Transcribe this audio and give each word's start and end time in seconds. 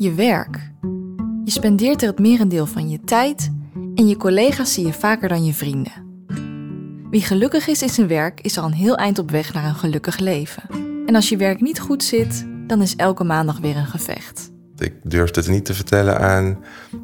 Je 0.00 0.14
werk. 0.14 0.70
Je 1.44 1.50
spendeert 1.50 2.02
er 2.02 2.08
het 2.08 2.18
merendeel 2.18 2.66
van 2.66 2.88
je 2.88 3.00
tijd 3.00 3.50
en 3.94 4.08
je 4.08 4.16
collega's 4.16 4.72
zie 4.72 4.86
je 4.86 4.92
vaker 4.92 5.28
dan 5.28 5.44
je 5.44 5.52
vrienden. 5.52 5.92
Wie 7.10 7.22
gelukkig 7.22 7.66
is 7.66 7.82
in 7.82 7.88
zijn 7.88 8.08
werk 8.08 8.40
is 8.40 8.58
al 8.58 8.64
een 8.64 8.72
heel 8.72 8.96
eind 8.96 9.18
op 9.18 9.30
weg 9.30 9.54
naar 9.54 9.64
een 9.64 9.74
gelukkig 9.74 10.18
leven. 10.18 10.62
En 11.06 11.14
als 11.14 11.28
je 11.28 11.36
werk 11.36 11.60
niet 11.60 11.80
goed 11.80 12.02
zit, 12.02 12.46
dan 12.66 12.82
is 12.82 12.96
elke 12.96 13.24
maandag 13.24 13.58
weer 13.58 13.76
een 13.76 13.86
gevecht. 13.86 14.50
Ik 14.76 14.94
durfde 15.02 15.40
het 15.40 15.48
niet 15.48 15.64
te 15.64 15.74
vertellen 15.74 16.20
aan, 16.20 16.58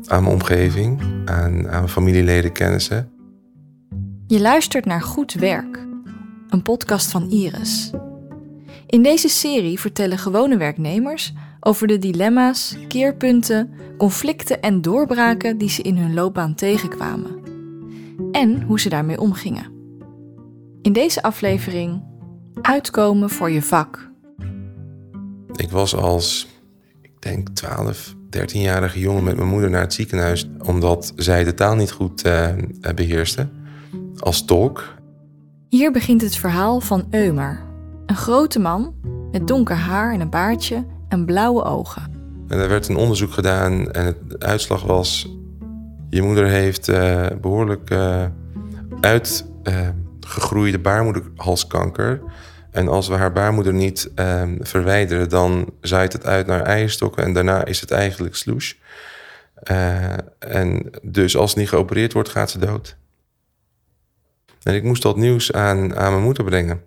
aan 0.07 0.23
mijn 0.23 0.35
omgeving, 0.35 1.01
aan, 1.25 1.69
aan 1.69 1.89
familieleden, 1.89 2.53
kennissen. 2.53 3.11
Je 4.27 4.41
luistert 4.41 4.85
naar 4.85 5.03
Goed 5.03 5.33
Werk, 5.33 5.87
een 6.49 6.63
podcast 6.63 7.11
van 7.11 7.31
Iris. 7.31 7.91
In 8.87 9.03
deze 9.03 9.29
serie 9.29 9.81
vertellen 9.81 10.19
gewone 10.19 10.57
werknemers 10.57 11.33
over 11.67 11.87
de 11.87 11.99
dilemma's, 11.99 12.77
keerpunten, 12.89 13.71
conflicten 13.99 14.63
en 14.63 14.83
doorbraken 14.83 15.59
die 15.59 15.69
ze 15.69 15.83
in 15.83 15.97
hun 15.97 16.15
loopbaan 16.15 16.55
tegenkwamen. 16.55 17.43
En 18.33 18.63
hoe 18.63 18.81
ze 18.81 18.89
daarmee 18.89 19.21
omgingen. 19.21 19.73
In 20.83 20.93
deze 20.93 21.23
aflevering 21.23 22.03
uitkomen 22.63 23.31
voor 23.31 23.51
je 23.51 23.63
vak. 23.63 24.11
Ik 25.55 25.71
was 25.71 25.97
als, 25.97 26.49
ik 27.03 27.23
denk 27.23 27.49
12, 27.49 28.15
13-jarige 28.15 28.99
jongen 28.99 29.25
met 29.25 29.37
mijn 29.37 29.49
moeder 29.49 29.71
naar 29.71 29.81
het 29.81 29.95
ziekenhuis, 29.95 30.49
omdat 30.65 31.13
zij 31.17 31.45
de 31.45 31.55
taal 31.55 31.75
niet 31.75 31.91
goed 31.91 32.27
uh, 32.27 32.49
beheerste, 32.95 33.49
als 34.19 34.45
tolk. 34.45 34.95
Hier 35.69 35.93
begint 35.93 36.21
het 36.21 36.37
verhaal 36.37 36.81
van 36.81 37.07
Eumer, 37.11 37.63
een 38.07 38.17
grote 38.17 38.59
man 38.59 38.95
met 39.31 39.47
donker 39.47 39.77
haar 39.77 40.13
en 40.13 40.21
een 40.21 40.31
baardje 40.31 40.85
en 41.15 41.25
blauwe 41.25 41.63
ogen. 41.63 42.03
En 42.49 42.59
er 42.59 42.69
werd 42.69 42.89
een 42.89 42.97
onderzoek 42.97 43.33
gedaan 43.33 43.91
en 43.93 44.05
het 44.05 44.45
uitslag 44.45 44.83
was: 44.83 45.29
je 46.11 46.23
moeder 46.23 46.47
heeft 46.47 46.89
uh, 46.89 47.27
behoorlijk 47.41 47.91
uh, 47.91 48.25
uitgegroeide 49.01 50.79
baarmoederhalskanker. 50.79 52.23
En 52.71 52.89
als 52.89 53.09
we 53.09 53.15
haar 53.15 53.33
baarmoeder 53.33 53.73
niet 53.73 54.11
uh, 54.17 54.43
verwijderen, 54.61 55.29
dan 55.29 55.73
zaait 55.81 56.13
het 56.13 56.27
uit 56.27 56.47
naar 56.47 56.63
eierstokken 56.63 57.25
en 57.25 57.33
daarna 57.33 57.65
is 57.65 57.81
het 57.81 57.91
eigenlijk 57.91 58.35
sloes. 58.35 58.79
En 60.39 60.91
dus 61.03 61.37
als 61.37 61.51
het 61.51 61.59
niet 61.59 61.69
geopereerd 61.69 62.13
wordt, 62.13 62.29
gaat 62.29 62.51
ze 62.51 62.59
dood. 62.59 62.97
En 64.63 64.75
ik 64.75 64.83
moest 64.83 65.03
dat 65.03 65.17
nieuws 65.17 65.53
aan, 65.53 65.97
aan 65.97 66.13
mijn 66.13 66.25
moeder 66.25 66.45
brengen. 66.45 66.83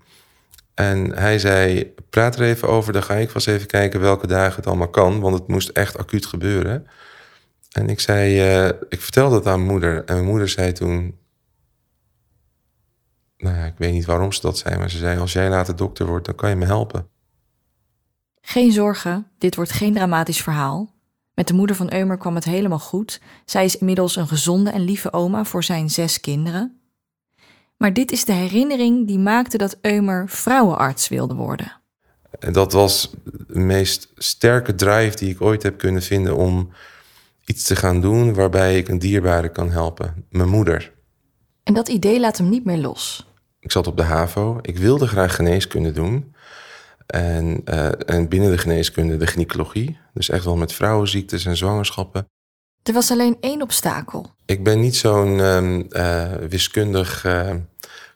En 0.78 1.18
hij 1.18 1.40
zei, 1.40 1.94
praat 2.10 2.36
er 2.36 2.42
even 2.42 2.68
over, 2.68 2.94
dan 2.94 3.04
ga 3.04 3.14
ik 3.14 3.30
vast 3.30 3.48
even 3.48 3.68
kijken 3.68 4.00
welke 4.00 4.28
dagen 4.28 4.56
het 4.56 4.68
allemaal 4.68 4.90
kan, 4.90 5.20
want 5.20 5.40
het 5.40 5.48
moest 5.48 5.70
echt 5.70 5.98
acuut 5.98 6.26
gebeuren. 6.26 6.88
En 7.72 7.90
ik 7.90 8.00
zei, 8.00 8.58
uh, 8.66 8.68
ik 8.90 9.02
vertelde 9.02 9.36
dat 9.36 9.48
aan 9.48 9.60
mijn 9.60 9.72
moeder. 9.72 10.06
En 10.06 10.16
mijn 10.16 10.28
moeder 10.28 10.50
zei 10.50 10.72
toen, 10.72 11.18
nou 13.38 13.56
ja, 13.56 13.66
ik 13.66 13.78
weet 13.78 13.92
niet 13.92 14.06
waarom 14.06 14.32
ze 14.32 14.42
dat 14.42 14.58
zei, 14.58 14.78
maar 14.78 14.90
ze 14.90 14.98
zei, 14.98 15.20
als 15.20 15.34
jij 15.34 15.50
later 15.50 15.76
dokter 15.76 16.06
wordt, 16.06 16.26
dan 16.26 16.36
kan 16.36 16.50
je 16.50 16.56
me 16.56 16.66
helpen. 16.66 17.08
Geen 18.42 18.72
zorgen, 18.72 19.28
dit 19.38 19.56
wordt 19.56 19.72
geen 19.72 19.94
dramatisch 19.94 20.42
verhaal. 20.42 20.94
Met 21.34 21.48
de 21.48 21.54
moeder 21.54 21.76
van 21.76 21.94
Eumer 21.94 22.18
kwam 22.18 22.36
het 22.36 22.46
helemaal 22.46 22.80
goed. 22.80 23.22
Zij 23.46 23.66
is 23.66 23.78
inmiddels 23.78 24.16
een 24.16 24.28
gezonde 24.28 24.70
en 24.70 24.82
lieve 24.82 25.14
oma 25.14 25.46
voor 25.46 25.64
zijn 25.64 25.90
zes 25.90 26.20
kinderen. 26.20 26.77
Maar 27.78 27.94
dit 27.94 28.12
is 28.12 28.26
de 28.26 28.34
herinnering 28.34 29.08
die 29.08 29.20
maakte 29.20 29.58
dat 29.58 29.78
Eumer 29.82 30.30
vrouwenarts 30.30 31.08
wilde 31.08 31.34
worden. 31.34 31.72
En 32.40 32.54
dat 32.54 32.74
was 32.74 33.12
de 33.48 33.60
meest 33.60 34.12
sterke 34.16 34.76
drive 34.76 35.16
die 35.16 35.30
ik 35.30 35.42
ooit 35.42 35.64
heb 35.64 35.78
kunnen 35.78 36.02
vinden 36.02 36.36
om 36.36 36.70
iets 37.46 37.64
te 37.64 37.76
gaan 37.76 38.02
doen 38.02 38.34
waarbij 38.34 38.78
ik 38.78 38.88
een 38.88 39.00
dierbare 39.00 39.50
kan 39.50 39.72
helpen, 39.72 40.26
mijn 40.30 40.50
moeder. 40.50 40.94
En 41.64 41.74
dat 41.74 41.88
idee 41.88 42.20
laat 42.20 42.38
hem 42.38 42.50
niet 42.50 42.66
meer 42.66 42.78
los. 42.78 43.28
Ik 43.60 43.72
zat 43.72 43.88
op 43.88 43.98
de 43.98 44.04
HAVO, 44.04 44.60
ik 44.62 44.78
wilde 44.78 45.08
graag 45.08 45.36
geneeskunde 45.36 45.92
doen. 45.92 46.36
En, 47.08 47.62
uh, 47.66 48.10
en 48.10 48.28
binnen 48.28 48.52
de 48.52 48.58
geneeskunde 48.58 49.18
de 49.18 49.28
gynaecologie, 49.28 49.98
dus 50.14 50.30
echt 50.30 50.44
wel 50.44 50.56
met 50.56 50.74
vrouwenziektes 50.74 51.46
en 51.46 51.58
zwangerschappen. 51.58 52.28
Er 52.84 52.94
was 52.94 53.12
alleen 53.12 53.38
één 53.40 53.62
obstakel. 53.62 54.32
Ik 54.46 54.64
ben 54.64 54.80
niet 54.80 54.96
zo'n 54.96 55.40
uh, 55.40 56.34
wiskundig 56.50 57.26
uh, 57.26 57.54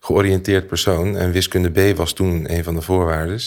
georiënteerd 0.03 0.67
persoon. 0.67 1.17
En 1.17 1.31
wiskunde 1.31 1.93
B 1.93 1.97
was 1.97 2.13
toen 2.13 2.53
een 2.53 2.63
van 2.63 2.75
de 2.75 2.81
voorwaarden. 2.81 3.39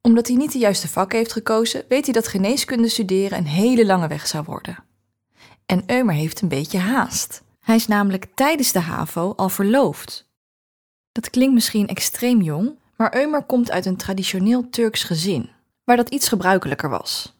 Omdat 0.00 0.26
hij 0.26 0.36
niet 0.36 0.52
de 0.52 0.58
juiste 0.58 0.88
vak 0.88 1.12
heeft 1.12 1.32
gekozen, 1.32 1.84
weet 1.88 2.04
hij 2.04 2.14
dat 2.14 2.28
geneeskunde 2.28 2.88
studeren 2.88 3.38
een 3.38 3.46
hele 3.46 3.86
lange 3.86 4.08
weg 4.08 4.26
zou 4.26 4.44
worden. 4.44 4.84
En 5.66 5.82
Eumer 5.86 6.14
heeft 6.14 6.40
een 6.40 6.48
beetje 6.48 6.78
haast. 6.78 7.42
Hij 7.60 7.76
is 7.76 7.86
namelijk 7.86 8.26
tijdens 8.34 8.72
de 8.72 8.80
HAVO 8.80 9.32
al 9.36 9.48
verloofd. 9.48 10.28
Dat 11.12 11.30
klinkt 11.30 11.54
misschien 11.54 11.88
extreem 11.88 12.40
jong, 12.42 12.78
maar 12.96 13.16
Eumer 13.16 13.42
komt 13.42 13.70
uit 13.70 13.86
een 13.86 13.96
traditioneel 13.96 14.70
Turks 14.70 15.04
gezin, 15.04 15.50
waar 15.84 15.96
dat 15.96 16.08
iets 16.08 16.28
gebruikelijker 16.28 16.88
was. 16.88 17.38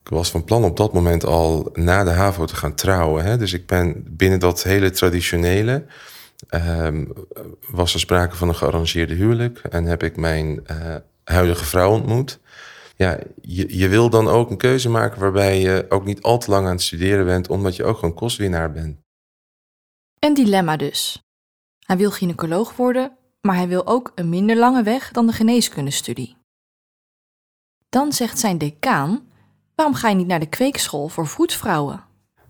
Ik 0.00 0.08
was 0.10 0.30
van 0.30 0.44
plan 0.44 0.64
op 0.64 0.76
dat 0.76 0.92
moment 0.92 1.24
al 1.24 1.70
na 1.72 2.04
de 2.04 2.10
HAVO 2.10 2.44
te 2.44 2.56
gaan 2.56 2.74
trouwen. 2.74 3.24
Hè? 3.24 3.36
Dus 3.36 3.52
ik 3.52 3.66
ben 3.66 4.04
binnen 4.10 4.40
dat 4.40 4.62
hele 4.62 4.90
traditionele. 4.90 5.86
Um, 6.50 7.12
was 7.70 7.94
er 7.94 8.00
sprake 8.00 8.36
van 8.36 8.48
een 8.48 8.54
gearrangeerde 8.54 9.14
huwelijk. 9.14 9.58
En 9.58 9.84
heb 9.84 10.02
ik 10.02 10.16
mijn 10.16 10.64
uh, 10.70 10.96
huidige 11.24 11.64
vrouw 11.64 11.90
ontmoet. 11.90 12.40
Ja, 12.96 13.18
je, 13.40 13.78
je 13.78 13.88
wil 13.88 14.10
dan 14.10 14.28
ook 14.28 14.50
een 14.50 14.56
keuze 14.56 14.88
maken 14.88 15.20
waarbij 15.20 15.60
je 15.60 15.86
ook 15.88 16.04
niet 16.04 16.22
al 16.22 16.38
te 16.38 16.50
lang 16.50 16.66
aan 16.66 16.72
het 16.72 16.82
studeren 16.82 17.24
bent, 17.24 17.48
omdat 17.48 17.76
je 17.76 17.84
ook 17.84 17.98
gewoon 17.98 18.14
kostwinnaar 18.14 18.72
bent. 18.72 18.98
Een 20.18 20.34
dilemma 20.34 20.76
dus. 20.76 21.22
Hij 21.86 21.96
wil 21.96 22.10
gynaecoloog 22.10 22.76
worden, 22.76 23.16
maar 23.40 23.56
hij 23.56 23.68
wil 23.68 23.86
ook 23.86 24.12
een 24.14 24.28
minder 24.28 24.56
lange 24.56 24.82
weg 24.82 25.10
dan 25.10 25.26
de 25.26 25.32
geneeskundestudie. 25.32 26.36
Dan 27.88 28.12
zegt 28.12 28.38
zijn 28.38 28.58
decaan 28.58 29.32
Waarom 29.74 29.94
ga 29.94 30.08
je 30.08 30.14
niet 30.14 30.26
naar 30.26 30.40
de 30.40 30.48
kweekschool 30.48 31.08
voor 31.08 31.26
vroedvrouwen? 31.26 32.04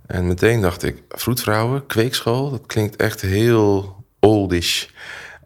En 0.06 0.26
meteen 0.26 0.60
dacht 0.60 0.82
ik, 0.82 1.02
vroedvrouwen, 1.08 1.86
kweekschool, 1.86 2.50
dat 2.50 2.66
klinkt 2.66 2.96
echt 2.96 3.20
heel 3.20 3.96
oldish. 4.20 4.86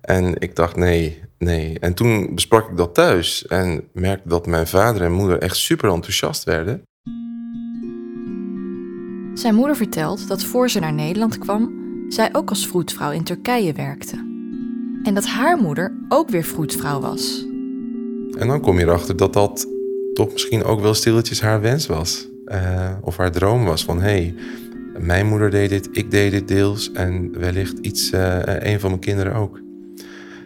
En 0.01 0.35
ik 0.39 0.57
dacht, 0.57 0.77
nee, 0.77 1.23
nee. 1.39 1.79
En 1.79 1.95
toen 1.95 2.35
besprak 2.35 2.71
ik 2.71 2.77
dat 2.77 2.95
thuis 2.95 3.47
en 3.47 3.89
merkte 3.93 4.29
dat 4.29 4.47
mijn 4.47 4.67
vader 4.67 5.03
en 5.03 5.13
moeder 5.13 5.39
echt 5.39 5.57
super 5.57 5.91
enthousiast 5.91 6.45
werden. 6.45 6.83
Zijn 9.35 9.55
moeder 9.55 9.77
vertelt 9.77 10.29
dat 10.29 10.45
voor 10.45 10.71
ze 10.71 10.81
naar 10.81 10.93
Nederland 10.93 11.39
kwam, 11.39 11.73
zij 12.09 12.29
ook 12.33 12.49
als 12.49 12.67
vroedvrouw 12.67 13.11
in 13.11 13.25
Turkije 13.25 13.73
werkte. 13.73 14.17
En 15.03 15.15
dat 15.15 15.27
haar 15.27 15.59
moeder 15.59 15.93
ook 16.09 16.29
weer 16.29 16.45
vroedvrouw 16.45 17.01
was. 17.01 17.47
En 18.39 18.49
dan 18.49 18.61
kom 18.61 18.79
je 18.79 18.85
erachter 18.85 19.17
dat 19.17 19.33
dat 19.33 19.67
toch 20.13 20.33
misschien 20.33 20.65
ook 20.65 20.81
wel 20.81 20.95
stilletjes 20.95 21.41
haar 21.41 21.61
wens 21.61 21.87
was. 21.87 22.28
Uh, 22.53 22.91
of 23.03 23.17
haar 23.17 23.33
droom 23.33 23.65
was 23.65 23.85
van 23.85 24.01
hey, 24.01 24.35
mijn 24.99 25.27
moeder 25.27 25.51
deed 25.51 25.69
dit, 25.69 25.89
ik 25.93 26.11
deed 26.11 26.31
dit 26.31 26.49
deels 26.49 26.93
en 26.93 27.39
wellicht 27.39 27.79
iets, 27.79 28.13
uh, 28.13 28.39
een 28.45 28.81
van 28.81 28.91
mijn 28.91 29.01
kinderen 29.01 29.35
ook. 29.35 29.61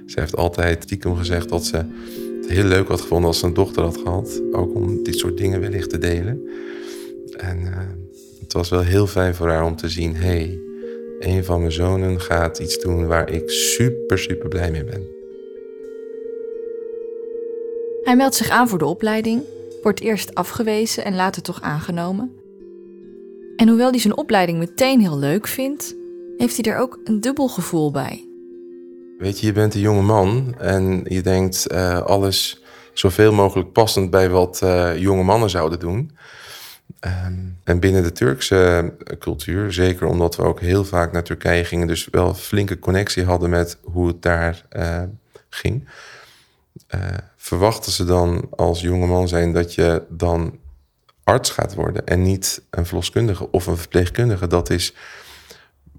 Ze 0.06 0.20
heeft 0.20 0.36
altijd 0.36 0.82
stiekem 0.82 1.16
gezegd 1.16 1.48
dat 1.48 1.64
ze 1.64 1.76
het 2.40 2.50
heel 2.50 2.64
leuk 2.64 2.88
had 2.88 3.00
gevonden 3.00 3.26
als 3.26 3.38
ze 3.38 3.46
een 3.46 3.54
dochter 3.54 3.82
had 3.82 3.96
gehad. 3.96 4.42
Ook 4.52 4.74
om 4.74 5.02
dit 5.02 5.18
soort 5.18 5.36
dingen 5.36 5.60
wellicht 5.60 5.90
te 5.90 5.98
delen. 5.98 6.48
En 7.36 7.60
uh, 7.60 7.78
het 8.40 8.52
was 8.52 8.68
wel 8.68 8.82
heel 8.82 9.06
fijn 9.06 9.34
voor 9.34 9.48
haar 9.48 9.64
om 9.64 9.76
te 9.76 9.88
zien: 9.88 10.16
hey, 10.16 10.58
een 11.18 11.44
van 11.44 11.60
mijn 11.60 11.72
zonen 11.72 12.20
gaat 12.20 12.58
iets 12.58 12.78
doen 12.78 13.06
waar 13.06 13.30
ik 13.30 13.50
super, 13.50 14.18
super 14.18 14.48
blij 14.48 14.70
mee 14.70 14.84
ben. 14.84 15.06
Hij 18.02 18.16
meldt 18.16 18.34
zich 18.34 18.48
aan 18.48 18.68
voor 18.68 18.78
de 18.78 18.86
opleiding 18.86 19.42
wordt 19.82 20.00
eerst 20.00 20.34
afgewezen 20.34 21.04
en 21.04 21.14
later 21.14 21.42
toch 21.42 21.60
aangenomen. 21.60 22.30
En 23.56 23.68
hoewel 23.68 23.90
hij 23.90 23.98
zijn 23.98 24.16
opleiding 24.16 24.58
meteen 24.58 25.00
heel 25.00 25.18
leuk 25.18 25.46
vindt, 25.46 25.94
heeft 26.36 26.56
hij 26.56 26.72
er 26.72 26.80
ook 26.80 27.00
een 27.04 27.20
dubbel 27.20 27.48
gevoel 27.48 27.90
bij. 27.90 28.26
Weet 29.18 29.40
je, 29.40 29.46
je 29.46 29.52
bent 29.52 29.74
een 29.74 29.80
jonge 29.80 30.02
man 30.02 30.54
en 30.58 31.04
je 31.08 31.22
denkt 31.22 31.72
uh, 31.72 32.02
alles 32.02 32.62
zoveel 32.92 33.32
mogelijk 33.32 33.72
passend 33.72 34.10
bij 34.10 34.30
wat 34.30 34.60
uh, 34.64 34.98
jonge 34.98 35.22
mannen 35.22 35.50
zouden 35.50 35.78
doen. 35.78 36.10
Um, 37.26 37.56
en 37.64 37.80
binnen 37.80 38.02
de 38.02 38.12
Turkse 38.12 38.92
cultuur, 39.18 39.72
zeker 39.72 40.06
omdat 40.06 40.36
we 40.36 40.42
ook 40.42 40.60
heel 40.60 40.84
vaak 40.84 41.12
naar 41.12 41.22
Turkije 41.22 41.64
gingen, 41.64 41.86
dus 41.86 42.08
wel 42.10 42.34
flinke 42.34 42.78
connectie 42.78 43.24
hadden 43.24 43.50
met 43.50 43.78
hoe 43.82 44.06
het 44.06 44.22
daar 44.22 44.66
ging 45.48 45.88
uh, 46.94 47.00
verwachten 47.36 47.92
ze 47.92 48.04
dan 48.04 48.48
als 48.50 48.80
jongeman 48.80 49.28
zijn 49.28 49.52
dat 49.52 49.74
je 49.74 50.02
dan 50.08 50.58
arts 51.24 51.50
gaat 51.50 51.74
worden 51.74 52.06
en 52.06 52.22
niet 52.22 52.62
een 52.70 52.86
verloskundige 52.86 53.50
of 53.50 53.66
een 53.66 53.76
verpleegkundige. 53.76 54.46
Dat 54.46 54.70
is 54.70 54.94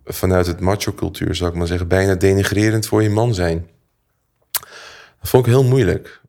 vanuit 0.03 0.47
het 0.47 0.59
macho-cultuur, 0.59 1.35
zou 1.35 1.51
ik 1.51 1.57
maar 1.57 1.67
zeggen, 1.67 1.87
bijna 1.87 2.15
denigrerend 2.15 2.85
voor 2.85 3.03
je 3.03 3.09
man 3.09 3.33
zijn. 3.33 3.67
Dat 5.19 5.29
vond 5.29 5.45
ik 5.45 5.51
heel 5.51 5.63
moeilijk. 5.63 6.21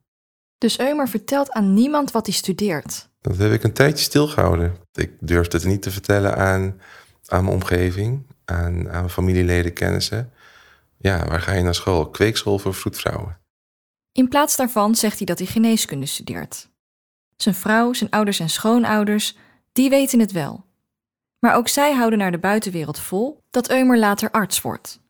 Dus 0.59 0.79
Eumer 0.79 1.09
vertelt 1.09 1.51
aan 1.51 1.75
niemand 1.75 2.11
wat 2.11 2.27
hij 2.27 2.35
studeert. 2.35 3.09
Dat 3.21 3.37
heb 3.37 3.53
ik 3.53 3.63
een 3.63 3.73
tijdje 3.73 4.05
stilgehouden. 4.05 4.77
Ik 4.93 5.13
durfde 5.21 5.57
het 5.57 5.67
niet 5.67 5.83
te 5.83 5.91
vertellen 5.91 6.37
aan, 6.37 6.81
aan 7.27 7.45
mijn 7.45 7.57
omgeving, 7.57 8.27
aan, 8.45 8.75
aan 8.75 8.85
mijn 8.85 9.11
familieleden, 9.11 9.73
kennissen. 9.73 10.33
Ja, 10.97 11.27
waar 11.29 11.41
ga 11.41 11.53
je 11.53 11.63
naar 11.63 11.75
school? 11.75 12.11
Kweekschool 12.11 12.59
voor 12.59 12.75
vroedvrouwen. 12.75 13.39
In 14.15 14.29
plaats 14.29 14.57
daarvan 14.57 14.95
zegt 14.95 15.17
hij 15.17 15.27
dat 15.27 15.39
hij 15.39 15.47
geneeskunde 15.47 16.07
studeert. 16.07 16.69
Zijn 17.37 17.55
vrouw, 17.55 17.93
zijn 17.93 18.11
ouders 18.11 18.41
en 18.41 18.49
schoonouders, 18.49 19.37
die 19.73 19.91
weten 19.91 20.21
het 20.21 20.33
wel. 20.33 20.65
Maar 21.39 21.57
ook 21.57 21.69
zij 21.69 21.95
houden 21.95 22.19
naar 22.19 22.31
de 22.31 22.39
buitenwereld 22.39 22.99
vol 22.99 23.41
dat 23.51 23.71
Eumer 23.71 23.99
later 23.99 24.31
arts 24.31 24.61
wordt. 24.61 25.01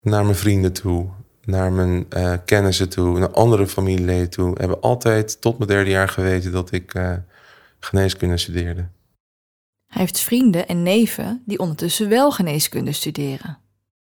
Naar 0.00 0.24
mijn 0.24 0.36
vrienden 0.36 0.72
toe, 0.72 1.08
naar 1.44 1.72
mijn 1.72 2.06
uh, 2.16 2.34
kennissen 2.44 2.88
toe, 2.88 3.18
naar 3.18 3.30
andere 3.30 3.66
familieleden 3.66 4.30
toe. 4.30 4.54
Hebben 4.58 4.80
altijd 4.80 5.40
tot 5.40 5.58
mijn 5.58 5.70
derde 5.70 5.90
jaar 5.90 6.08
geweten 6.08 6.52
dat 6.52 6.72
ik 6.72 6.94
uh, 6.94 7.16
geneeskunde 7.78 8.36
studeerde. 8.36 8.88
Hij 9.86 10.00
heeft 10.00 10.20
vrienden 10.20 10.68
en 10.68 10.82
neven 10.82 11.42
die 11.46 11.58
ondertussen 11.58 12.08
wel 12.08 12.32
geneeskunde 12.32 12.92
studeren. 12.92 13.58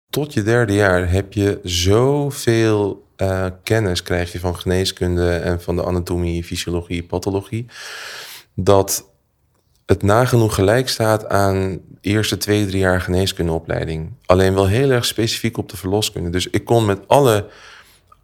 Tot 0.08 0.32
je 0.32 0.43
derde 0.43 0.73
jaar 0.73 1.11
heb 1.11 1.32
je 1.32 1.61
zoveel 1.62 3.08
uh, 3.20 3.46
kennis 3.62 4.02
krijg 4.02 4.32
je 4.32 4.40
van 4.40 4.56
geneeskunde 4.56 5.34
en 5.34 5.61
van 5.61 5.76
de 5.76 5.84
anatomie, 5.84 6.44
fysiologie, 6.44 7.02
pathologie, 7.02 7.67
dat 8.55 9.08
het 9.87 10.02
nagenoeg 10.02 10.55
gelijk 10.55 10.88
staat 10.88 11.28
aan 11.28 11.81
eerste 12.00 12.37
twee, 12.37 12.67
drie 12.67 12.81
jaar 12.81 13.00
geneeskundeopleiding. 13.00 14.12
Alleen 14.26 14.55
wel 14.55 14.67
heel 14.67 14.90
erg 14.90 15.05
specifiek 15.05 15.56
op 15.56 15.69
de 15.69 15.76
verloskunde. 15.76 16.31
Dus 16.31 16.50
ik 16.50 16.64
kon 16.64 16.84
met 16.84 17.08
alle 17.08 17.49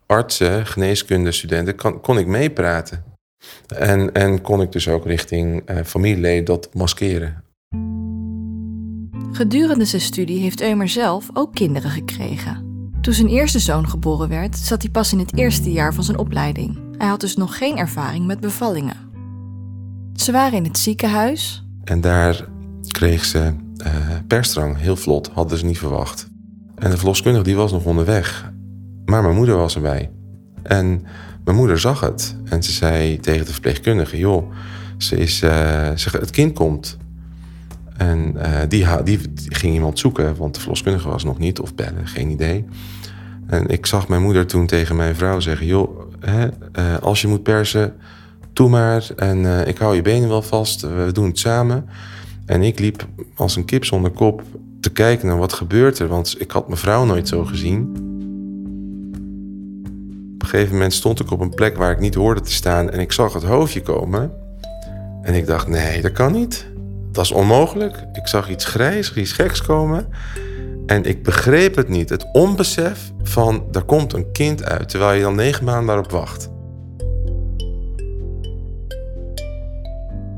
artsen, 0.07 0.67
geneeskundestudenten, 0.67 1.77
kon, 1.77 2.01
kon 2.01 2.19
ik 2.19 2.27
meepraten. 2.27 3.05
En, 3.67 4.13
en 4.13 4.41
kon 4.41 4.61
ik 4.61 4.73
dus 4.73 4.89
ook 4.89 5.05
richting 5.05 5.71
uh, 5.71 5.77
familieleden 5.85 6.45
dat 6.45 6.75
maskeren. 6.75 7.45
Gedurende 9.33 9.85
zijn 9.85 10.03
studie 10.03 10.41
heeft 10.41 10.63
Eumer 10.63 10.89
zelf 10.89 11.29
ook 11.33 11.55
kinderen 11.55 11.91
gekregen. 11.91 12.76
Toen 13.07 13.15
zijn 13.15 13.29
eerste 13.29 13.59
zoon 13.59 13.89
geboren 13.89 14.29
werd, 14.29 14.57
zat 14.57 14.83
hij 14.83 14.91
pas 14.91 15.13
in 15.13 15.19
het 15.19 15.37
eerste 15.37 15.73
jaar 15.73 15.95
van 15.95 16.05
zijn 16.05 16.19
opleiding. 16.19 16.79
Hij 16.99 17.09
had 17.09 17.21
dus 17.21 17.37
nog 17.37 17.59
geen 17.59 17.77
ervaring 17.77 18.27
met 18.27 18.41
bevallingen. 18.41 18.97
Ze 20.15 20.33
waren 20.33 20.59
in 20.59 20.65
het 20.65 20.79
ziekenhuis. 20.79 21.65
En 21.85 22.01
daar 22.01 22.49
kreeg 22.89 23.25
ze 23.25 23.53
uh, 24.29 24.77
heel 24.77 24.97
vlot, 24.97 25.31
hadden 25.35 25.59
ze 25.59 25.65
niet 25.65 25.79
verwacht. 25.79 26.29
En 26.75 26.91
de 26.91 26.97
verloskundige 26.97 27.45
die 27.45 27.57
was 27.57 27.73
nog 27.73 27.85
onderweg. 27.85 28.53
Maar 29.05 29.23
mijn 29.23 29.37
moeder 29.37 29.57
was 29.57 29.75
erbij. 29.75 30.11
En 30.63 31.07
mijn 31.45 31.57
moeder 31.57 31.79
zag 31.79 32.01
het. 32.01 32.37
En 32.45 32.63
ze 32.63 32.73
zei 32.73 33.21
tegen 33.21 33.47
de 33.47 33.53
verpleegkundige: 33.53 34.19
Joh, 34.19 34.53
ze 34.99 35.17
is, 35.17 35.43
uh, 35.43 35.51
ze, 35.95 36.09
het 36.11 36.31
kind 36.31 36.53
komt. 36.53 36.97
En 37.97 38.35
uh, 38.37 38.61
die, 38.69 38.87
die, 39.03 39.21
ging 39.35 39.75
iemand 39.75 39.99
zoeken, 39.99 40.37
want 40.37 40.55
de 40.55 40.61
verloskundige 40.61 41.09
was 41.09 41.25
nog 41.25 41.39
niet, 41.39 41.61
of 41.61 41.75
bellen, 41.75 42.07
geen 42.07 42.31
idee. 42.31 42.65
En 43.47 43.67
ik 43.67 43.87
zag 43.87 44.09
mijn 44.09 44.23
moeder 44.23 44.47
toen 44.47 44.67
tegen 44.67 44.97
mijn 44.97 45.15
vrouw 45.15 45.41
zeggen: 45.41 45.67
Joh, 45.67 46.01
hè, 46.21 46.47
uh, 46.47 46.99
als 47.01 47.21
je 47.21 47.29
moet 47.29 47.43
persen, 47.43 47.95
doe 48.53 48.69
maar. 48.69 49.09
En 49.17 49.39
uh, 49.39 49.67
ik 49.67 49.79
hou 49.79 49.95
je 49.95 50.03
benen 50.03 50.29
wel 50.29 50.43
vast, 50.43 50.81
we 50.81 51.09
doen 51.13 51.27
het 51.27 51.39
samen. 51.39 51.89
En 52.47 52.63
ik 52.63 52.79
liep 52.79 53.07
als 53.35 53.57
een 53.57 53.65
kip 53.65 53.85
zonder 53.85 54.11
kop 54.11 54.43
te 54.81 54.91
kijken 54.91 55.27
naar 55.27 55.39
wat 55.39 55.53
gebeurt 55.53 55.99
er, 55.99 56.09
want 56.09 56.37
ik 56.39 56.51
had 56.51 56.67
mijn 56.67 56.81
vrouw 56.81 57.05
nooit 57.05 57.29
zo 57.29 57.45
gezien. 57.45 57.91
Op 60.35 60.43
een 60.43 60.49
gegeven 60.49 60.73
moment 60.73 60.93
stond 60.93 61.21
ik 61.21 61.31
op 61.31 61.41
een 61.41 61.55
plek 61.55 61.77
waar 61.77 61.91
ik 61.91 62.01
niet 62.01 62.15
hoorde 62.15 62.41
te 62.41 62.53
staan 62.53 62.91
en 62.91 63.01
ik 63.01 63.13
zag 63.13 63.33
het 63.33 63.43
hoofdje 63.43 63.83
komen. 63.83 64.33
En 65.23 65.35
ik 65.35 65.47
dacht: 65.47 65.69
nee, 65.69 66.03
dat 66.03 66.13
kan 66.13 66.33
niet. 66.33 66.67
Dat 67.13 67.25
is 67.25 67.33
onmogelijk. 67.33 68.05
Ik 68.13 68.27
zag 68.27 68.51
iets 68.51 68.65
grijs, 68.65 69.15
iets 69.15 69.33
geks 69.33 69.63
komen. 69.63 70.07
En 70.87 71.05
ik 71.05 71.23
begreep 71.23 71.77
het 71.77 71.89
niet. 71.89 72.09
Het 72.09 72.27
onbesef 72.33 73.13
van 73.23 73.65
er 73.73 73.85
komt 73.85 74.13
een 74.13 74.33
kind 74.33 74.65
uit, 74.65 74.89
terwijl 74.89 75.17
je 75.17 75.23
dan 75.23 75.35
negen 75.35 75.65
maanden 75.65 75.87
daarop 75.87 76.11
wacht. 76.11 76.51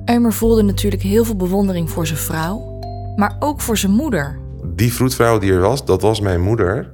Eumer 0.04 0.32
voelde 0.32 0.62
natuurlijk 0.62 1.02
heel 1.02 1.24
veel 1.24 1.36
bewondering 1.36 1.90
voor 1.90 2.06
zijn 2.06 2.18
vrouw, 2.18 2.78
maar 3.16 3.36
ook 3.38 3.60
voor 3.60 3.76
zijn 3.76 3.92
moeder. 3.92 4.38
Die 4.74 4.92
vroedvrouw 4.92 5.38
die 5.38 5.52
er 5.52 5.60
was, 5.60 5.84
dat 5.84 6.02
was 6.02 6.20
mijn 6.20 6.40
moeder. 6.40 6.92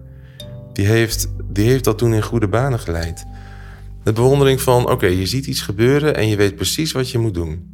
Die 0.73 0.87
heeft, 0.87 1.29
die 1.45 1.69
heeft 1.69 1.85
dat 1.85 1.99
toen 1.99 2.15
in 2.15 2.23
goede 2.23 2.49
banen 2.49 2.79
geleid. 2.79 3.25
De 4.03 4.13
bewondering 4.13 4.61
van, 4.61 4.91
oké, 4.91 5.07
je 5.07 5.27
ziet 5.27 5.47
iets 5.47 5.61
gebeuren 5.61 6.17
en 6.17 6.29
je 6.29 6.37
weet 6.37 6.57
precies 6.57 6.93
wat 6.93 7.11
je 7.11 7.19
moet 7.19 7.35
doen. 7.35 7.74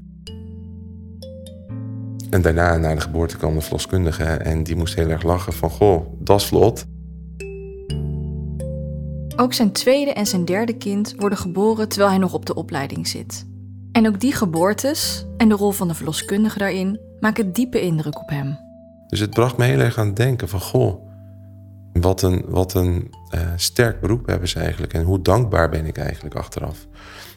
En 2.30 2.42
daarna, 2.42 2.76
na 2.76 2.94
de 2.94 3.00
geboorte, 3.00 3.36
kwam 3.36 3.54
de 3.54 3.60
verloskundige 3.60 4.24
en 4.24 4.62
die 4.62 4.76
moest 4.76 4.94
heel 4.94 5.08
erg 5.08 5.22
lachen 5.22 5.52
van, 5.52 5.70
goh, 5.70 6.06
dat 6.18 6.40
is 6.40 6.46
vlot. 6.46 6.84
Ook 9.36 9.52
zijn 9.52 9.72
tweede 9.72 10.12
en 10.12 10.26
zijn 10.26 10.44
derde 10.44 10.76
kind 10.76 11.14
worden 11.16 11.38
geboren 11.38 11.88
terwijl 11.88 12.10
hij 12.10 12.18
nog 12.18 12.34
op 12.34 12.46
de 12.46 12.54
opleiding 12.54 13.08
zit. 13.08 13.46
En 13.92 14.06
ook 14.06 14.20
die 14.20 14.32
geboortes 14.32 15.26
en 15.36 15.48
de 15.48 15.54
rol 15.54 15.70
van 15.70 15.88
de 15.88 15.94
verloskundige 15.94 16.58
daarin 16.58 17.00
maken 17.20 17.52
diepe 17.52 17.80
indruk 17.80 18.20
op 18.20 18.28
hem. 18.28 18.58
Dus 19.06 19.20
het 19.20 19.30
bracht 19.30 19.56
me 19.56 19.64
heel 19.64 19.78
erg 19.78 19.98
aan 19.98 20.06
het 20.06 20.16
denken 20.16 20.48
van, 20.48 20.60
goh, 20.60 21.08
wat 21.92 22.22
een, 22.22 22.44
wat 22.48 22.74
een 22.74 23.10
uh, 23.34 23.40
sterk 23.56 24.00
beroep 24.00 24.26
hebben 24.26 24.48
ze 24.48 24.58
eigenlijk 24.58 24.92
en 24.92 25.02
hoe 25.02 25.22
dankbaar 25.22 25.68
ben 25.68 25.86
ik 25.86 25.98
eigenlijk 25.98 26.34
achteraf. 26.34 26.86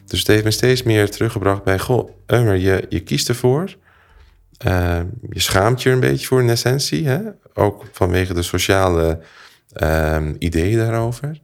Dus 0.06 0.18
het 0.18 0.28
heeft 0.28 0.44
me 0.44 0.50
steeds 0.50 0.82
meer 0.82 1.10
teruggebracht 1.10 1.64
bij, 1.64 1.78
goh, 1.78 2.10
Eumer, 2.26 2.56
je, 2.56 2.86
je 2.88 3.00
kiest 3.00 3.28
ervoor 3.28 3.76
uh, 4.66 5.00
je 5.30 5.40
schaamt 5.40 5.82
je 5.82 5.90
een 5.90 6.00
beetje 6.00 6.26
voor 6.26 6.42
in 6.42 6.48
essentie. 6.48 7.08
Hè? 7.08 7.20
Ook 7.54 7.84
vanwege 7.92 8.34
de 8.34 8.42
sociale 8.42 9.20
uh, 9.82 10.28
ideeën 10.38 10.78
daarover. 10.78 11.40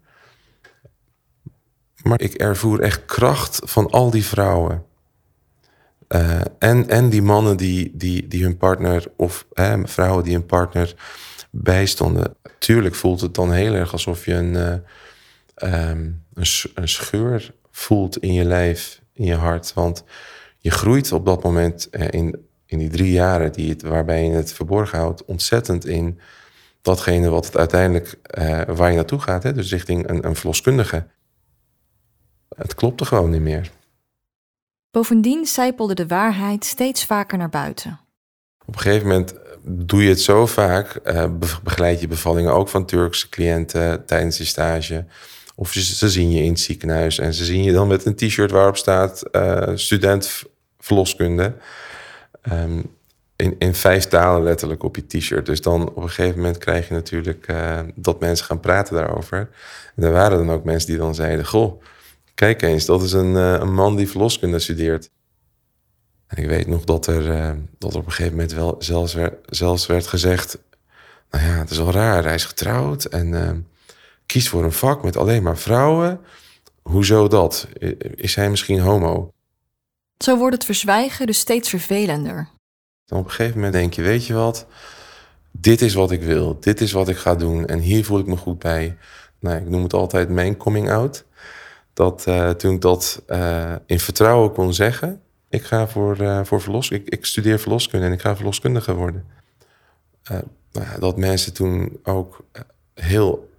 Maar 2.03 2.21
ik 2.21 2.35
ervoer 2.35 2.81
echt 2.81 3.05
kracht 3.05 3.61
van 3.65 3.91
al 3.91 4.11
die 4.11 4.25
vrouwen. 4.25 4.85
Uh, 6.09 6.41
en, 6.59 6.89
en 6.89 7.09
die 7.09 7.23
mannen 7.23 7.57
die, 7.57 7.91
die, 7.95 8.29
die 8.29 8.43
hun 8.43 8.57
partner, 8.57 9.05
of 9.17 9.47
hè, 9.53 9.87
vrouwen 9.89 10.25
die 10.25 10.33
hun 10.33 10.47
partner 10.47 10.95
bijstonden. 11.51 12.35
Tuurlijk 12.59 12.95
voelt 12.95 13.21
het 13.21 13.35
dan 13.35 13.53
heel 13.53 13.75
erg 13.75 13.93
alsof 13.93 14.25
je 14.25 14.35
een, 14.35 14.55
um, 14.55 16.25
een, 16.35 16.47
een 16.75 16.89
scheur 16.89 17.55
voelt 17.71 18.19
in 18.19 18.33
je 18.33 18.45
lijf, 18.45 19.00
in 19.12 19.25
je 19.25 19.35
hart. 19.35 19.75
Want 19.75 20.05
je 20.59 20.71
groeit 20.71 21.12
op 21.12 21.26
dat 21.26 21.43
moment 21.43 21.88
in 21.90 22.50
in 22.71 22.79
die 22.79 22.89
drie 22.89 23.12
jaren 23.12 23.53
die 23.53 23.71
het, 23.71 23.83
waarbij 23.83 24.25
je 24.25 24.31
het 24.31 24.53
verborgen 24.53 24.99
houdt, 24.99 25.25
ontzettend 25.25 25.87
in 25.87 26.21
datgene 26.83 27.29
wat 27.29 27.47
het 27.47 27.57
uiteindelijk 27.57 28.19
uh, 28.39 28.62
waar 28.67 28.91
je 28.91 28.97
naartoe 28.97 29.21
gaat. 29.21 29.43
Hè? 29.43 29.53
Dus 29.53 29.71
richting 29.71 30.09
een, 30.09 30.27
een 30.27 30.37
verloskundige. 30.37 31.07
Het 32.57 32.75
klopte 32.75 33.05
gewoon 33.05 33.31
niet 33.31 33.41
meer. 33.41 33.71
Bovendien 34.91 35.47
zijpelde 35.47 35.95
de 35.95 36.07
waarheid 36.07 36.65
steeds 36.65 37.05
vaker 37.05 37.39
naar 37.39 37.49
buiten. 37.49 38.00
Op 38.67 38.75
een 38.75 38.81
gegeven 38.81 39.09
moment 39.09 39.35
doe 39.62 40.03
je 40.03 40.09
het 40.09 40.21
zo 40.21 40.47
vaak, 40.47 41.00
uh, 41.05 41.25
begeleid 41.62 42.00
je 42.00 42.09
bevallingen 42.09 42.53
ook 42.53 42.69
van 42.69 42.87
Turkse 42.87 43.29
cliënten 43.29 44.07
tijdens 44.07 44.39
je 44.39 44.45
stage. 44.45 45.05
Of 45.55 45.73
ze, 45.73 45.95
ze 45.95 46.11
zien 46.11 46.31
je 46.31 46.43
in 46.43 46.50
het 46.50 46.61
ziekenhuis 46.61 47.19
en 47.19 47.35
ze 47.35 47.45
zien 47.45 47.62
je 47.62 47.73
dan 47.73 47.89
met 47.89 48.05
een 48.05 48.15
t-shirt 48.15 48.50
waarop 48.50 48.77
staat 48.77 49.23
uh, 49.33 49.71
student 49.75 50.43
verloskunde. 50.79 51.55
Um, 52.52 52.99
in, 53.40 53.54
in 53.59 53.75
vijf 53.75 54.04
talen 54.04 54.42
letterlijk 54.42 54.82
op 54.82 54.97
je 54.97 55.06
t-shirt. 55.06 55.47
Dus 55.47 55.61
dan 55.61 55.88
op 55.88 55.97
een 55.97 56.09
gegeven 56.09 56.37
moment 56.37 56.59
krijg 56.59 56.88
je 56.88 56.94
natuurlijk 56.94 57.47
uh, 57.50 57.80
dat 57.94 58.20
mensen 58.20 58.47
gaan 58.47 58.61
praten 58.61 58.94
daarover. 58.94 59.49
En 59.97 60.02
er 60.02 60.12
waren 60.12 60.38
dan 60.38 60.50
ook 60.50 60.64
mensen 60.64 60.88
die 60.88 60.99
dan 60.99 61.14
zeiden: 61.14 61.47
Goh, 61.47 61.82
kijk 62.35 62.62
eens, 62.62 62.85
dat 62.85 63.02
is 63.02 63.12
een, 63.12 63.35
uh, 63.35 63.52
een 63.52 63.75
man 63.75 63.97
die 63.97 64.09
verloskunde 64.09 64.59
studeert. 64.59 65.11
En 66.26 66.42
ik 66.42 66.49
weet 66.49 66.66
nog 66.66 66.85
dat 66.85 67.06
er, 67.06 67.26
uh, 67.26 67.50
dat 67.78 67.94
op 67.94 68.06
een 68.06 68.12
gegeven 68.12 68.32
moment 68.32 68.52
wel 68.52 68.76
zelfs 68.78 69.14
werd, 69.14 69.35
zelfs 69.47 69.87
werd 69.87 70.06
gezegd: 70.06 70.59
Nou 71.30 71.44
ja, 71.44 71.59
het 71.59 71.70
is 71.70 71.78
wel 71.78 71.92
raar, 71.92 72.25
hij 72.25 72.35
is 72.35 72.44
getrouwd 72.44 73.04
en 73.04 73.66
kiest 74.26 74.49
voor 74.49 74.64
een 74.64 74.73
vak 74.73 75.02
met 75.02 75.16
alleen 75.16 75.42
maar 75.42 75.59
vrouwen. 75.59 76.20
Hoezo 76.82 77.28
dat? 77.28 77.68
Is 78.14 78.35
hij 78.35 78.50
misschien 78.50 78.80
homo? 78.80 79.32
Zo 80.25 80.37
wordt 80.37 80.55
het 80.55 80.65
verzwijgen 80.65 81.27
dus 81.27 81.39
steeds 81.39 81.69
vervelender. 81.69 82.49
Dan 83.05 83.19
op 83.19 83.25
een 83.25 83.31
gegeven 83.31 83.55
moment 83.55 83.73
denk 83.73 83.95
je, 83.95 84.03
weet 84.03 84.27
je 84.27 84.35
wat? 84.35 84.67
Dit 85.50 85.81
is 85.81 85.95
wat 85.95 86.11
ik 86.11 86.23
wil. 86.23 86.61
Dit 86.61 86.81
is 86.81 86.93
wat 86.93 87.09
ik 87.09 87.17
ga 87.17 87.35
doen. 87.35 87.67
En 87.67 87.79
hier 87.79 88.05
voel 88.05 88.19
ik 88.19 88.27
me 88.27 88.37
goed 88.37 88.59
bij. 88.59 88.97
Nou, 89.39 89.57
ik 89.57 89.69
noem 89.69 89.83
het 89.83 89.93
altijd 89.93 90.29
mijn 90.29 90.57
coming 90.57 90.91
out. 90.91 91.25
Dat 91.93 92.25
uh, 92.29 92.50
toen 92.50 92.75
ik 92.75 92.81
dat 92.81 93.23
uh, 93.29 93.75
in 93.87 94.00
vertrouwen 94.00 94.53
kon 94.53 94.75
zeggen. 94.75 95.23
Ik 95.49 95.62
ga 95.62 95.89
voor, 95.89 96.21
uh, 96.21 96.41
voor 96.45 96.61
verlos. 96.61 96.91
Ik, 96.91 97.09
ik, 97.09 97.25
studeer 97.27 97.59
verloskunde 97.59 98.07
en 98.07 98.12
ik 98.12 98.21
ga 98.21 98.37
verloskundige 98.37 98.95
worden. 98.95 99.27
Nou, 100.73 100.99
dat 100.99 101.17
mensen 101.17 101.53
toen 101.53 102.00
ook 102.03 102.45
heel 102.95 103.50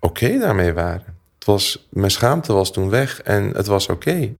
oké 0.00 0.38
daarmee 0.38 0.72
waren. 0.72 1.18
Het 1.34 1.44
was, 1.44 1.86
mijn 1.90 2.10
schaamte 2.10 2.52
was 2.52 2.72
toen 2.72 2.90
weg 2.90 3.22
en 3.22 3.50
het 3.56 3.66
was 3.66 3.88
oké. 3.88 4.34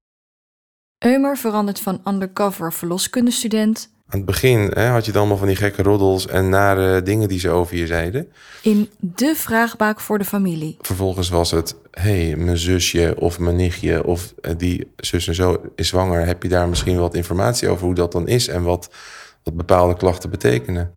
Eumer 1.04 1.37
verandert 1.37 1.80
van 1.80 2.00
undercover 2.04 2.73
verloskundestudent 2.73 3.90
Aan 4.08 4.18
het 4.18 4.25
begin 4.25 4.70
hè, 4.75 4.87
had 4.87 5.04
je 5.04 5.12
dan 5.12 5.20
allemaal 5.20 5.38
van 5.38 5.46
die 5.46 5.56
gekke 5.56 5.82
roddels 5.82 6.26
en 6.26 6.49
nare 6.49 7.02
dingen 7.02 7.28
die 7.28 7.38
ze 7.38 7.49
over 7.49 7.76
je 7.76 7.87
zeiden. 7.87 8.28
in 8.62 8.88
de 8.99 9.34
vraagbaak 9.37 10.00
voor 10.00 10.18
de 10.18 10.25
familie. 10.25 10.76
Vervolgens 10.80 11.28
was 11.28 11.50
het, 11.50 11.76
hé, 11.90 12.26
hey, 12.26 12.37
mijn 12.37 12.58
zusje 12.58 13.14
of 13.18 13.38
mijn 13.38 13.56
nichtje 13.56 14.04
of 14.04 14.34
eh, 14.40 14.52
die 14.56 14.92
zus 14.96 15.26
en 15.26 15.34
zo 15.34 15.61
is 15.75 15.88
zwanger. 15.88 16.26
Heb 16.26 16.42
je 16.42 16.49
daar 16.49 16.68
misschien 16.68 16.99
wat 16.99 17.14
informatie 17.14 17.68
over 17.68 17.84
hoe 17.84 17.94
dat 17.94 18.12
dan 18.12 18.28
is 18.28 18.49
en 18.49 18.62
wat, 18.62 18.94
wat 19.42 19.56
bepaalde 19.56 19.96
klachten 19.96 20.30
betekenen? 20.30 20.92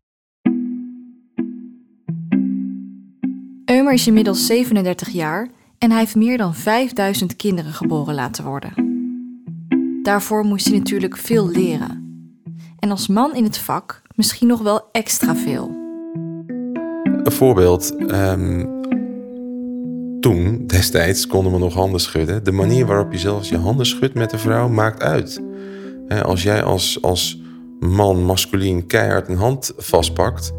Eumer 3.66 3.94
is 3.94 4.08
inmiddels 4.08 4.46
37 4.46 5.10
jaar 5.10 5.50
en 5.78 5.90
hij 5.90 6.00
heeft 6.00 6.16
meer 6.16 6.38
dan 6.38 6.56
5000 6.56 7.36
kinderen 7.36 7.74
geboren 7.74 8.16
laten 8.16 8.44
worden. 8.44 8.97
Daarvoor 10.08 10.46
moest 10.46 10.68
hij 10.68 10.78
natuurlijk 10.78 11.18
veel 11.18 11.50
leren. 11.50 12.06
En 12.80 12.92
als 12.92 13.08
man 13.08 13.36
in 13.36 13.44
het 13.44 13.58
vak 13.58 14.02
misschien 14.16 14.48
nog 14.48 14.62
wel 14.62 14.90
extra 14.92 15.36
veel. 15.36 15.70
Een 17.24 17.32
voorbeeld. 17.32 17.96
ehm, 17.96 18.66
toen, 20.20 20.68
destijds, 20.68 21.28
konden 21.28 21.52
we 21.52 21.60
nog 21.60 21.74
handen 21.74 22.00
schudden. 22.00 22.44
De 22.44 22.52
manier 22.52 22.86
waarop 22.86 23.12
je 23.12 23.18
zelfs 23.18 23.50
je 23.50 23.58
handen 23.58 23.86
schudt 23.86 24.14
met 24.14 24.32
een 24.32 24.40
vrouw 24.40 24.70
maakt 24.70 25.02
uit. 25.02 25.42
Als 26.24 26.44
jij 26.44 26.64
als, 26.64 27.02
als 27.02 27.42
man, 27.80 28.24
masculien, 28.24 28.86
keihard 28.86 29.28
een 29.28 29.38
hand 29.38 29.74
vastpakt... 29.78 30.54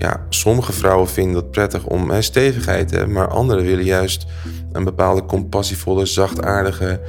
Ja, 0.00 0.26
sommige 0.28 0.72
vrouwen 0.72 1.08
vinden 1.08 1.36
het 1.36 1.50
prettig 1.50 1.86
om 1.86 2.10
hè, 2.10 2.22
stevigheid 2.22 2.88
te 2.88 2.96
hebben... 2.96 3.14
maar 3.14 3.28
anderen 3.28 3.64
willen 3.64 3.84
juist 3.84 4.26
een 4.72 4.84
bepaalde 4.84 5.24
compassievolle, 5.24 6.06
zachtaardige 6.06 7.00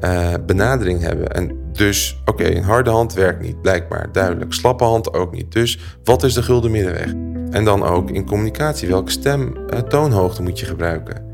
eh, 0.00 0.34
benadering 0.46 1.00
hebben. 1.00 1.28
En 1.28 1.58
dus, 1.72 2.20
oké, 2.24 2.44
een 2.44 2.62
harde 2.62 2.90
hand 2.90 3.12
werkt 3.12 3.42
niet, 3.42 3.60
blijkbaar, 3.62 4.12
duidelijk. 4.12 4.52
Slappe 4.52 4.84
hand 4.84 5.14
ook 5.14 5.32
niet. 5.32 5.52
Dus 5.52 5.78
wat 6.04 6.22
is 6.22 6.34
de 6.34 6.42
gulden 6.42 6.70
middenweg? 6.70 7.12
En 7.50 7.64
dan 7.64 7.82
ook 7.82 8.10
in 8.10 8.26
communicatie, 8.26 8.88
welke 8.88 9.10
stem, 9.10 9.56
eh, 9.68 9.78
toonhoogte 9.78 10.42
moet 10.42 10.58
je 10.58 10.66
gebruiken? 10.66 11.28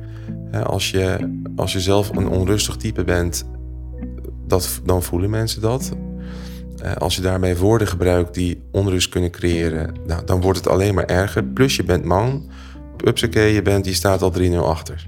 Als, 0.64 0.90
je, 0.90 1.38
als 1.56 1.72
je 1.72 1.80
zelf 1.80 2.16
een 2.16 2.28
onrustig 2.28 2.76
type 2.76 3.04
bent, 3.04 3.44
dat, 4.46 4.80
dan 4.84 5.02
voelen 5.02 5.30
mensen 5.30 5.60
dat. 5.60 5.92
Eh, 6.82 6.94
als 6.94 7.14
je 7.16 7.22
daarbij 7.22 7.56
woorden 7.56 7.88
gebruikt 7.88 8.34
die 8.34 8.62
onrust 8.70 9.08
kunnen 9.08 9.30
creëren, 9.30 9.94
nou, 10.06 10.24
dan 10.24 10.40
wordt 10.40 10.58
het 10.58 10.68
alleen 10.68 10.94
maar 10.94 11.04
erger. 11.04 11.44
Plus 11.44 11.76
je 11.76 11.84
bent 11.84 12.04
man, 12.04 12.50
upsakee, 13.04 13.52
je, 13.52 13.62
bent, 13.62 13.86
je 13.86 13.94
staat 13.94 14.22
al 14.22 14.32
3-0 14.38 14.56
achter. 14.56 15.06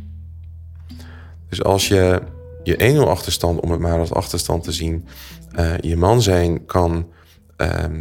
Dus 1.49 1.63
als 1.63 1.89
je 1.89 2.23
je 2.63 3.03
1-0 3.05 3.09
achterstand, 3.09 3.61
om 3.61 3.71
het 3.71 3.81
maar 3.81 3.99
als 3.99 4.13
achterstand 4.13 4.65
te 4.65 4.73
zien, 4.73 5.07
eh, 5.53 5.79
je 5.79 5.97
man 5.97 6.23
zijn 6.23 6.67
kan, 6.67 7.09
ehm, 7.57 7.97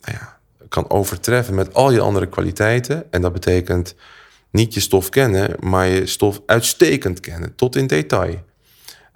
nou 0.00 0.16
ja, 0.20 0.38
kan 0.68 0.90
overtreffen 0.90 1.54
met 1.54 1.74
al 1.74 1.90
je 1.90 2.00
andere 2.00 2.26
kwaliteiten. 2.26 3.12
En 3.12 3.22
dat 3.22 3.32
betekent 3.32 3.94
niet 4.50 4.74
je 4.74 4.80
stof 4.80 5.08
kennen, 5.08 5.56
maar 5.60 5.86
je 5.86 6.06
stof 6.06 6.40
uitstekend 6.46 7.20
kennen, 7.20 7.54
tot 7.54 7.76
in 7.76 7.86
detail. 7.86 8.46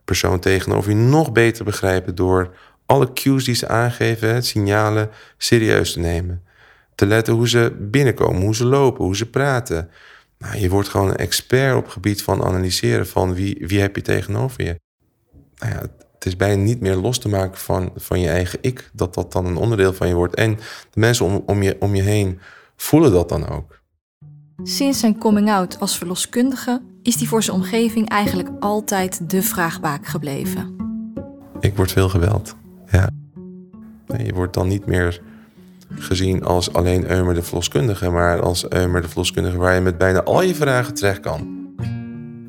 Persoon 0.05 0.41
tegenover 0.41 0.91
je 0.91 0.97
nog 0.97 1.33
beter 1.33 1.65
begrijpen 1.65 2.15
door 2.15 2.55
alle 2.93 3.13
cues 3.13 3.45
die 3.45 3.55
ze 3.55 3.69
aangeven, 3.69 4.43
signalen, 4.43 5.11
serieus 5.37 5.93
te 5.93 5.99
nemen. 5.99 6.43
Te 6.95 7.07
letten 7.07 7.35
hoe 7.35 7.49
ze 7.49 7.77
binnenkomen, 7.81 8.43
hoe 8.43 8.55
ze 8.55 8.65
lopen, 8.65 9.05
hoe 9.05 9.17
ze 9.17 9.31
praten. 9.31 9.91
Nou, 10.39 10.59
je 10.59 10.69
wordt 10.69 10.89
gewoon 10.89 11.09
een 11.09 11.17
expert 11.17 11.77
op 11.77 11.85
het 11.85 11.93
gebied 11.93 12.23
van 12.23 12.45
analyseren 12.45 13.07
van 13.07 13.35
wie, 13.35 13.65
wie 13.67 13.81
heb 13.81 13.97
je 13.97 14.03
tegenover 14.03 14.65
je. 14.65 14.81
Nou 15.59 15.73
ja, 15.73 15.81
het 16.15 16.27
is 16.27 16.37
bijna 16.37 16.63
niet 16.63 16.81
meer 16.81 16.95
los 16.95 17.19
te 17.19 17.29
maken 17.29 17.59
van, 17.59 17.93
van 17.97 18.21
je 18.21 18.29
eigen 18.29 18.59
ik, 18.63 18.91
dat 18.93 19.15
dat 19.15 19.33
dan 19.33 19.47
een 19.47 19.57
onderdeel 19.57 19.93
van 19.93 20.09
je 20.09 20.15
wordt. 20.15 20.35
En 20.35 20.57
de 20.91 21.01
mensen 21.01 21.27
om, 21.27 21.43
om, 21.47 21.63
je, 21.63 21.77
om 21.81 21.95
je 21.95 22.03
heen 22.03 22.41
voelen 22.77 23.13
dat 23.13 23.29
dan 23.29 23.49
ook. 23.49 23.81
Sinds 24.63 25.01
zijn 25.01 25.19
coming-out 25.19 25.81
als 25.81 25.99
verloskundige 25.99 26.83
is 27.03 27.15
hij 27.15 27.27
voor 27.27 27.43
zijn 27.43 27.57
omgeving 27.57 28.09
eigenlijk 28.09 28.49
altijd 28.61 29.31
de 29.31 29.43
vraagbaak 29.43 30.07
gebleven. 30.07 30.77
Ik 31.61 31.77
word 31.77 31.93
veel 31.93 32.09
geweld. 32.09 32.61
Je 34.19 34.33
wordt 34.35 34.55
dan 34.55 34.69
niet 34.69 34.87
meer 34.87 35.21
gezien 35.89 36.45
als 36.45 36.73
alleen 36.73 37.11
Eumer 37.11 37.35
de 37.35 37.43
verloskundige, 37.43 38.11
maar 38.11 38.41
als 38.41 38.69
Eumer 38.69 39.03
de 39.03 39.09
verloskundige 39.09 39.57
waar 39.57 39.75
je 39.75 39.81
met 39.81 39.99
bijna 39.99 40.23
al 40.23 40.43
je 40.43 40.55
vragen 40.55 40.95
terecht 40.95 41.21
kan. 41.21 41.61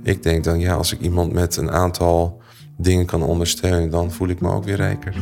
Ik 0.03 0.23
denk 0.23 0.43
dan, 0.43 0.59
ja, 0.59 0.73
als 0.73 0.93
ik 0.93 0.99
iemand 0.99 1.33
met 1.33 1.57
een 1.57 1.71
aantal 1.71 2.41
dingen 2.77 3.05
kan 3.05 3.23
ondersteunen, 3.23 3.89
dan 3.89 4.11
voel 4.11 4.27
ik 4.27 4.41
me 4.41 4.51
ook 4.51 4.63
weer 4.63 4.75
rijker. 4.75 5.13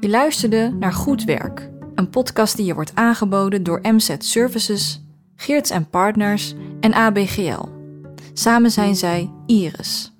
Je 0.00 0.08
luisterde 0.08 0.76
naar 0.78 0.92
Goed 0.92 1.24
Werk, 1.24 1.70
een 1.94 2.10
podcast 2.10 2.56
die 2.56 2.66
je 2.66 2.74
wordt 2.74 2.94
aangeboden 2.94 3.62
door 3.62 3.80
MZ 3.82 4.14
Services, 4.18 5.04
Geerts 5.36 5.72
Partners 5.90 6.54
en 6.80 6.94
ABGL. 6.94 7.64
Samen 8.32 8.70
zijn 8.70 8.96
zij 8.96 9.30
Iris. 9.46 10.12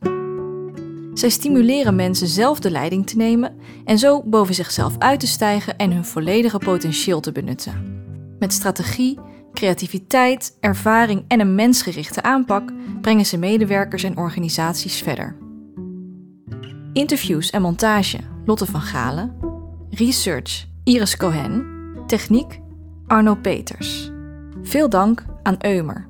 Zij 1.18 1.28
stimuleren 1.28 1.94
mensen 1.94 2.28
zelf 2.28 2.60
de 2.60 2.70
leiding 2.70 3.06
te 3.06 3.16
nemen 3.16 3.56
en 3.84 3.98
zo 3.98 4.22
boven 4.22 4.54
zichzelf 4.54 4.98
uit 4.98 5.20
te 5.20 5.26
stijgen 5.26 5.76
en 5.76 5.92
hun 5.92 6.04
volledige 6.04 6.58
potentieel 6.58 7.20
te 7.20 7.32
benutten. 7.32 8.02
Met 8.38 8.52
strategie, 8.52 9.18
creativiteit, 9.52 10.56
ervaring 10.60 11.24
en 11.28 11.40
een 11.40 11.54
mensgerichte 11.54 12.22
aanpak 12.22 12.72
brengen 13.00 13.26
ze 13.26 13.38
medewerkers 13.38 14.02
en 14.02 14.16
organisaties 14.16 15.02
verder. 15.02 15.36
Interviews 16.92 17.50
en 17.50 17.62
montage 17.62 18.18
Lotte 18.44 18.66
van 18.66 18.80
Galen. 18.80 19.36
Research 19.90 20.66
Iris 20.84 21.16
Cohen. 21.16 21.66
Techniek 22.06 22.60
Arno 23.06 23.34
Peters. 23.34 24.10
Veel 24.62 24.88
dank 24.88 25.24
aan 25.42 25.56
Eumer. 25.58 26.07